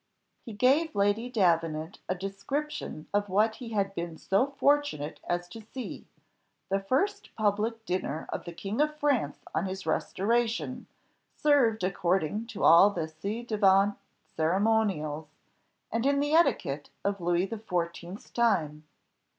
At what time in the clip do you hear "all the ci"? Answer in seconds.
12.63-13.43